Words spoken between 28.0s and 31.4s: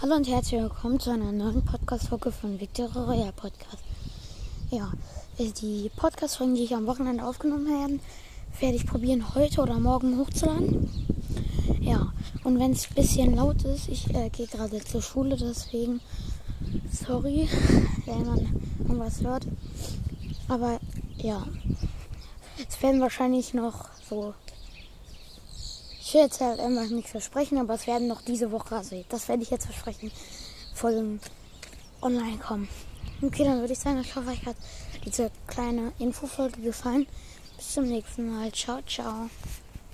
noch diese Woche, also das werde ich jetzt versprechen, Folgen